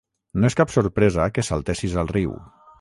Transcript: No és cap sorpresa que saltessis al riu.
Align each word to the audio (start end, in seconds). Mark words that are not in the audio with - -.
No 0.43 0.49
és 0.51 0.55
cap 0.61 0.73
sorpresa 0.77 1.29
que 1.37 1.45
saltessis 1.51 1.97
al 2.05 2.13
riu. 2.17 2.37